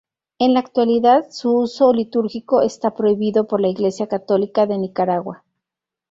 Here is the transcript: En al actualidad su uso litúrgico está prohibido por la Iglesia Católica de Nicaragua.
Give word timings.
En 0.39 0.49
al 0.57 0.57
actualidad 0.57 1.29
su 1.29 1.51
uso 1.55 1.93
litúrgico 1.93 2.61
está 2.61 2.95
prohibido 2.95 3.45
por 3.47 3.61
la 3.61 3.67
Iglesia 3.67 4.07
Católica 4.07 4.65
de 4.65 4.79
Nicaragua. 4.79 5.43